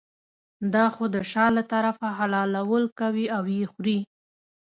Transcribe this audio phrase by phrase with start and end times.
[0.73, 3.99] دا خو د شا له طرفه حلالول کوي او یې خوري.